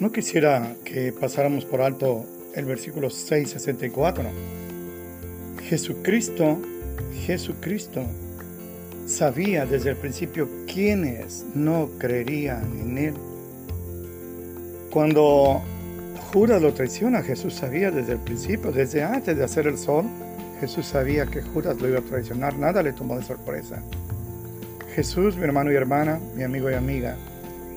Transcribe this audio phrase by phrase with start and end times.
[0.00, 2.24] No quisiera que pasáramos por alto
[2.54, 4.24] el versículo 664.
[5.64, 6.58] Jesucristo,
[7.26, 8.02] Jesucristo
[9.06, 13.14] sabía desde el principio quiénes no creerían en Él.
[14.90, 15.62] Cuando
[16.32, 20.04] Judas lo traiciona, Jesús sabía desde el principio, desde antes de hacer el sol,
[20.60, 23.82] Jesús sabía que Judas lo iba a traicionar, nada le tomó de sorpresa.
[24.94, 27.16] Jesús, mi hermano y hermana, mi amigo y amiga,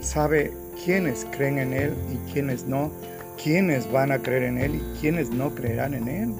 [0.01, 2.91] sabe quiénes creen en Él y quiénes no,
[3.41, 6.33] quiénes van a creer en Él y quiénes no creerán en Él.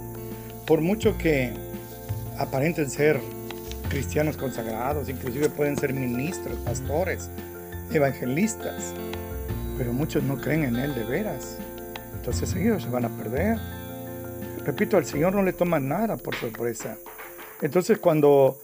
[0.66, 1.52] Por mucho que
[2.38, 3.20] aparenten ser
[3.90, 7.30] cristianos consagrados, inclusive pueden ser ministros, pastores,
[7.92, 8.94] evangelistas,
[9.78, 11.58] pero muchos no creen en Él de veras.
[12.16, 13.58] Entonces ellos se van a perder.
[14.64, 16.98] Repito, al Señor no le toma nada por sorpresa.
[17.62, 18.60] Entonces cuando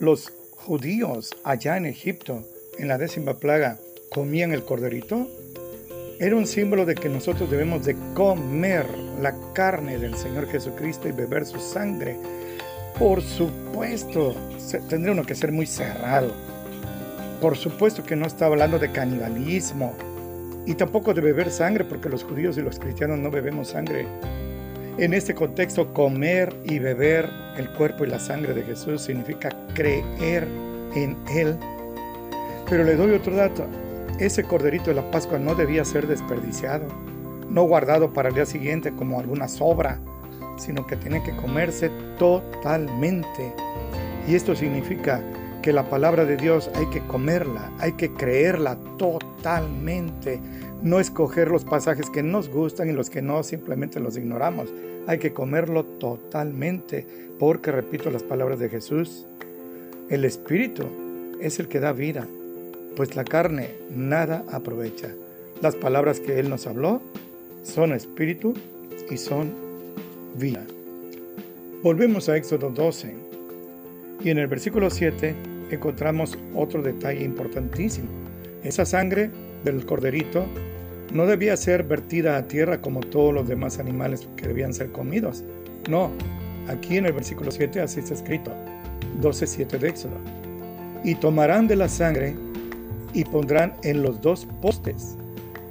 [0.00, 2.42] los judíos allá en Egipto,
[2.78, 3.78] en la décima plaga,
[4.12, 5.28] comían el corderito,
[6.18, 8.86] era un símbolo de que nosotros debemos de comer
[9.20, 12.16] la carne del Señor Jesucristo y beber su sangre.
[12.98, 14.34] Por supuesto,
[14.88, 16.32] tendría uno que ser muy cerrado.
[17.40, 19.94] Por supuesto que no está hablando de canibalismo
[20.64, 24.06] y tampoco de beber sangre, porque los judíos y los cristianos no bebemos sangre.
[24.98, 30.46] En este contexto, comer y beber el cuerpo y la sangre de Jesús significa creer
[30.94, 31.56] en Él.
[32.70, 33.66] Pero le doy otro dato.
[34.22, 36.86] Ese corderito de la Pascua no debía ser desperdiciado,
[37.50, 39.98] no guardado para el día siguiente como alguna sobra,
[40.58, 43.52] sino que tiene que comerse totalmente.
[44.28, 45.20] Y esto significa
[45.60, 50.38] que la palabra de Dios hay que comerla, hay que creerla totalmente,
[50.82, 54.72] no escoger los pasajes que nos gustan y los que no simplemente los ignoramos.
[55.08, 57.04] Hay que comerlo totalmente,
[57.40, 59.26] porque repito las palabras de Jesús,
[60.10, 60.84] el Espíritu
[61.40, 62.28] es el que da vida,
[62.96, 65.08] pues la carne nada aprovecha.
[65.60, 67.00] Las palabras que Él nos habló
[67.62, 68.54] son espíritu
[69.10, 69.52] y son
[70.36, 70.64] vida.
[71.82, 73.14] Volvemos a Éxodo 12
[74.24, 75.34] y en el versículo 7
[75.70, 78.08] encontramos otro detalle importantísimo.
[78.62, 79.30] Esa sangre
[79.64, 80.46] del corderito
[81.12, 85.44] no debía ser vertida a tierra como todos los demás animales que debían ser comidos.
[85.88, 86.10] No,
[86.68, 88.52] aquí en el versículo 7 así está escrito,
[89.20, 90.16] 12.7 de Éxodo.
[91.04, 92.34] Y tomarán de la sangre
[93.12, 95.16] y pondrán en los dos postes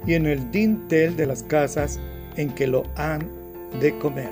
[0.06, 2.00] y en el dintel de las casas
[2.36, 3.28] en que lo han
[3.80, 4.30] de comer.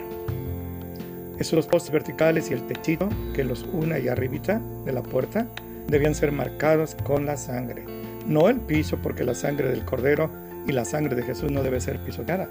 [1.38, 5.46] Esos postes verticales y el techito que los una y arribita de la puerta
[5.88, 7.84] debían ser marcados con la sangre.
[8.26, 10.30] No el piso porque la sangre del cordero
[10.66, 12.48] y la sangre de Jesús no debe ser pisoteada.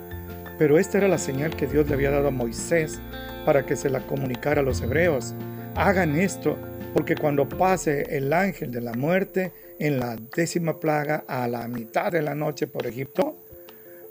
[0.58, 3.00] Pero esta era la señal que Dios le había dado a Moisés
[3.46, 5.34] para que se la comunicara a los hebreos.
[5.76, 6.58] Hagan esto
[6.94, 12.12] porque cuando pase el ángel de la muerte en la décima plaga a la mitad
[12.12, 13.38] de la noche por Egipto,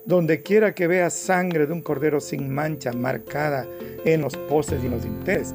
[0.07, 3.67] donde quiera que vea sangre de un cordero sin mancha marcada
[4.05, 5.55] en los postes y los dinteles,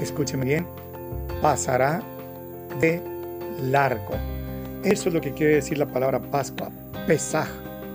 [0.00, 0.66] escúcheme bien,
[1.40, 2.02] pasará
[2.80, 3.00] de
[3.62, 4.14] largo.
[4.84, 6.70] Eso es lo que quiere decir la palabra Pascua,
[7.06, 7.48] Pesaj,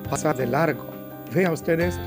[0.09, 0.83] pasar de largo.
[1.33, 2.01] Vea usted esto.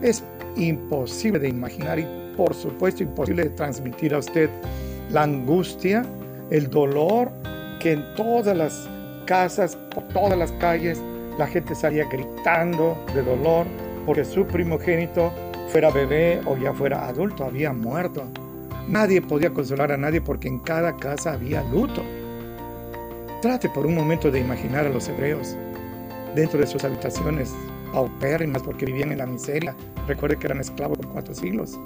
[0.00, 0.24] Es
[0.56, 2.06] imposible de imaginar y
[2.36, 4.48] por supuesto imposible de transmitir a usted
[5.10, 6.04] la angustia,
[6.50, 7.30] el dolor
[7.82, 8.88] que en todas las
[9.26, 11.02] casas, por todas las calles,
[11.36, 13.66] la gente salía gritando de dolor
[14.06, 15.32] porque su primogénito,
[15.68, 18.24] fuera bebé o ya fuera adulto, había muerto.
[18.88, 22.02] Nadie podía consolar a nadie porque en cada casa había luto.
[23.40, 25.56] Trate por un momento de imaginar a los hebreos
[26.36, 27.52] dentro de sus habitaciones
[27.92, 29.74] paupérrimas porque vivían en la miseria.
[30.06, 31.78] Recuerde que eran esclavos por cuatro siglos.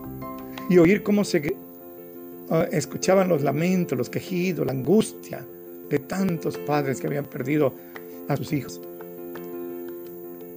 [0.68, 1.56] Y oír cómo se
[2.50, 5.42] uh, escuchaban los lamentos, los quejidos, la angustia
[5.90, 7.72] de tantos padres que habían perdido
[8.28, 8.80] a sus hijos.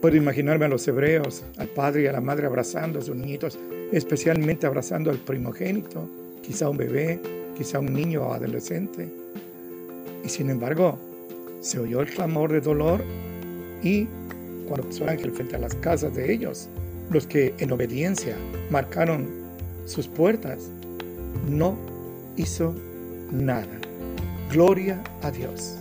[0.01, 3.59] Puedo imaginarme a los hebreos, al padre y a la madre abrazando a sus niñitos,
[3.91, 6.07] especialmente abrazando al primogénito,
[6.41, 7.19] quizá un bebé,
[7.57, 9.09] quizá un niño o adolescente.
[10.23, 10.97] Y sin embargo,
[11.59, 13.03] se oyó el clamor de dolor
[13.83, 14.07] y
[14.67, 16.69] cuando pasó el ángel frente a las casas de ellos,
[17.11, 18.37] los que en obediencia
[18.69, 19.27] marcaron
[19.85, 20.69] sus puertas,
[21.49, 21.77] no
[22.37, 22.73] hizo
[23.31, 23.88] nada.
[24.49, 25.77] Gloria a Dios.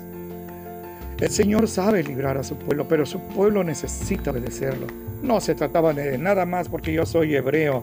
[1.18, 4.86] El Señor sabe librar a su pueblo, pero su pueblo necesita obedecerlo.
[5.22, 7.82] No se trataba de nada más porque yo soy hebreo,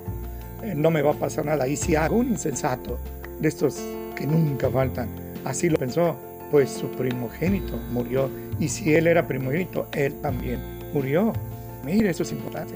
[0.61, 1.67] eh, no me va a pasar nada.
[1.67, 2.99] Y si hago un insensato
[3.41, 3.81] de estos
[4.15, 5.09] que nunca faltan,
[5.43, 6.15] así lo pensó,
[6.51, 8.29] pues su primogénito murió.
[8.59, 10.59] Y si él era primogénito, él también
[10.93, 11.33] murió.
[11.83, 12.75] Mire, eso es importante.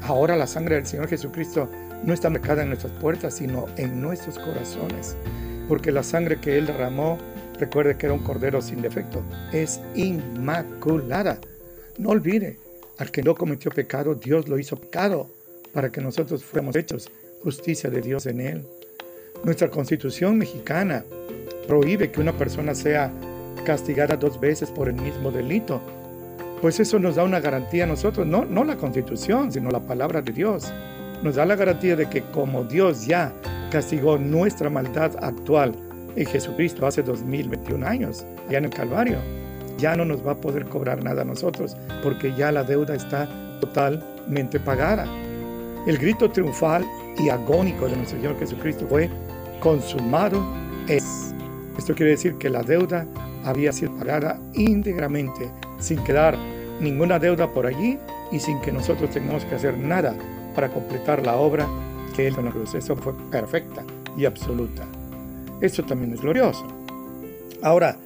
[0.00, 1.68] Ahora la sangre del Señor Jesucristo
[2.02, 5.16] no está marcada en nuestras puertas, sino en nuestros corazones
[5.68, 7.18] porque la sangre que Él derramó,
[7.58, 9.22] recuerde que era un cordero sin defecto,
[9.52, 11.40] es inmaculada.
[11.98, 12.58] No olvide,
[12.98, 15.28] Al que no cometió pecado, Dios lo hizo pecado
[15.74, 17.10] para que nosotros fuéramos hechos
[17.42, 18.66] justicia de Dios en él.
[19.44, 21.04] Nuestra constitución mexicana
[21.68, 23.12] prohíbe que una persona sea
[23.64, 25.80] castigada dos veces por el mismo delito.
[26.60, 30.22] Pues eso nos da una garantía a nosotros, no, no la constitución, sino la palabra
[30.22, 30.72] de Dios.
[31.22, 33.32] Nos da la garantía de que como Dios ya
[33.70, 35.74] castigó nuestra maldad actual
[36.14, 39.18] en Jesucristo hace 2021 años, ya en el Calvario,
[39.78, 43.28] ya no nos va a poder cobrar nada a nosotros, porque ya la deuda está
[43.60, 45.06] totalmente pagada.
[45.86, 46.84] El grito triunfal
[47.18, 49.10] y agónico de nuestro Señor Jesucristo fue,
[49.60, 50.44] consumado
[50.88, 51.34] es.
[51.78, 53.06] Esto quiere decir que la deuda
[53.44, 56.36] había sido pagada íntegramente, sin quedar
[56.80, 57.98] ninguna deuda por allí
[58.32, 60.14] y sin que nosotros tengamos que hacer nada
[60.56, 61.68] para completar la obra
[62.16, 62.74] que Él en la cruz.
[62.74, 63.84] Eso fue perfecta
[64.16, 64.84] y absoluta.
[65.60, 66.66] Esto también es glorioso.
[67.62, 67.96] Ahora,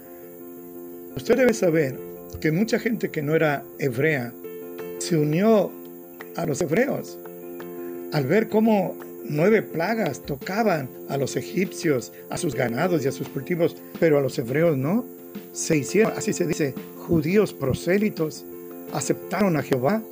[1.16, 1.98] usted debe saber
[2.40, 4.32] que mucha gente que no era hebrea
[4.98, 5.70] se unió
[6.36, 7.18] a los hebreos
[8.12, 13.28] al ver cómo nueve plagas tocaban a los egipcios, a sus ganados y a sus
[13.28, 15.04] cultivos, pero a los hebreos no.
[15.52, 16.74] Se hicieron, así se dice,
[17.06, 18.44] judíos prosélitos,
[18.92, 20.02] aceptaron a Jehová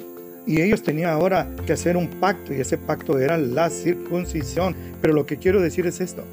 [0.48, 4.74] y ellos tenían ahora que hacer un pacto y ese pacto era la circuncisión.
[5.02, 6.24] Pero lo que quiero decir es esto,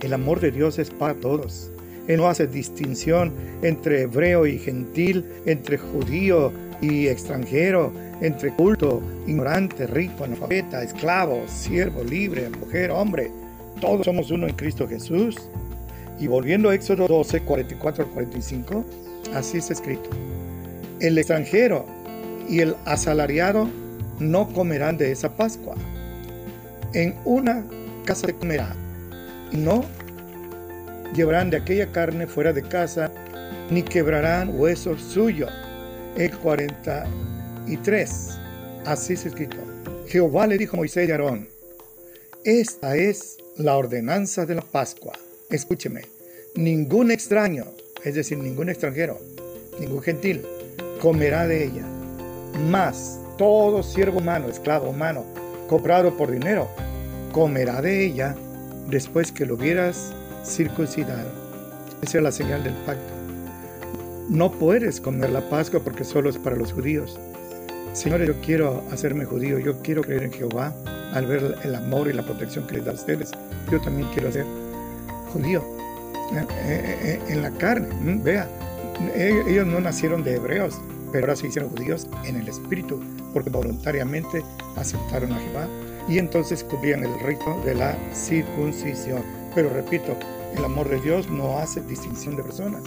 [0.00, 1.70] el amor de Dios es para todos.
[2.08, 3.32] Él no hace distinción
[3.62, 12.02] entre hebreo y gentil, entre judío y extranjero, entre culto, ignorante, rico, analfabeta, esclavo, siervo,
[12.02, 13.30] libre, mujer, hombre.
[13.80, 15.36] Todos somos uno en Cristo Jesús.
[16.18, 18.84] Y volviendo a Éxodo 12, 44 al 45,
[19.34, 20.10] así está escrito.
[20.98, 22.01] El extranjero
[22.48, 23.68] y el asalariado
[24.18, 25.76] no comerán de esa Pascua.
[26.94, 27.64] En una
[28.04, 28.74] casa se comerá.
[29.52, 29.84] No
[31.14, 33.10] llevarán de aquella carne fuera de casa,
[33.70, 35.50] ni quebrarán huesos suyos.
[36.16, 38.38] El 43.
[38.84, 39.56] Así se escrito.
[40.08, 41.48] Jehová le dijo a Moisés y Aarón,
[42.44, 45.12] esta es la ordenanza de la Pascua.
[45.48, 46.02] Escúcheme,
[46.54, 47.66] ningún extraño,
[48.04, 49.18] es decir, ningún extranjero,
[49.78, 50.42] ningún gentil,
[51.00, 52.01] comerá de ella.
[52.68, 55.24] Mas todo siervo humano, esclavo humano,
[55.68, 56.68] comprado por dinero,
[57.32, 58.34] comerá de ella
[58.88, 60.12] después que lo hubieras
[60.44, 61.30] circuncidado.
[62.02, 63.12] Esa es la señal del pacto.
[64.28, 67.18] No puedes comer la Pascua porque solo es para los judíos.
[67.92, 70.72] Señores, yo quiero hacerme judío, yo quiero creer en Jehová
[71.12, 73.30] al ver el amor y la protección que les da a ustedes.
[73.70, 74.46] Yo también quiero ser
[75.32, 75.62] judío
[76.32, 77.88] eh, eh, eh, en la carne.
[78.22, 78.48] Vea,
[79.14, 80.80] ellos no nacieron de hebreos,
[81.12, 83.00] pero ahora se hicieron judíos en el espíritu
[83.32, 84.42] porque voluntariamente
[84.76, 85.68] aceptaron a Jehová
[86.08, 89.22] y entonces cumplían el rito de la circuncisión.
[89.54, 90.16] Pero repito,
[90.56, 92.82] el amor de Dios no hace distinción de personas.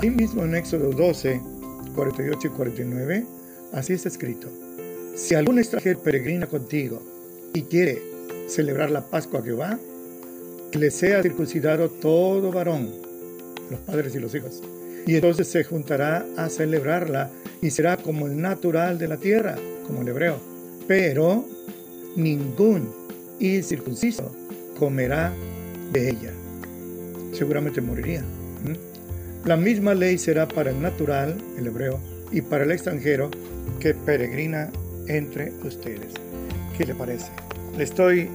[0.00, 1.40] Ahí mismo en Éxodo 12,
[1.94, 3.26] 48 y 49,
[3.72, 4.48] así está escrito.
[5.14, 7.02] Si algún extranjero peregrina contigo
[7.52, 8.02] y quiere
[8.48, 9.78] celebrar la Pascua a Jehová,
[10.72, 12.90] que le sea circuncidado todo varón,
[13.70, 14.62] los padres y los hijos.
[15.06, 17.30] Y entonces se juntará a celebrarla
[17.62, 20.38] y será como el natural de la tierra, como el hebreo.
[20.86, 21.44] Pero
[22.16, 22.88] ningún
[23.38, 24.34] incircunciso
[24.78, 25.32] comerá
[25.92, 26.32] de ella.
[27.32, 28.24] Seguramente moriría.
[29.44, 31.98] La misma ley será para el natural, el hebreo,
[32.30, 33.30] y para el extranjero
[33.80, 34.70] que peregrina
[35.08, 36.12] entre ustedes.
[36.76, 37.30] ¿Qué le parece?
[37.76, 38.28] Le estoy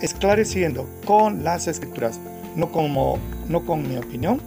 [0.00, 2.18] esclareciendo con las escrituras,
[2.56, 3.18] no, como,
[3.48, 4.40] no con mi opinión,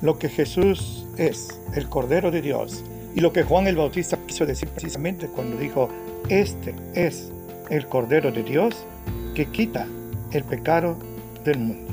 [0.00, 2.82] lo que Jesús es, el Cordero de Dios,
[3.14, 5.88] y lo que Juan el Bautista quiso decir precisamente cuando dijo,
[6.28, 7.30] este es
[7.70, 8.74] el Cordero de Dios
[9.34, 9.86] que quita
[10.32, 10.96] el pecado
[11.44, 11.92] del mundo.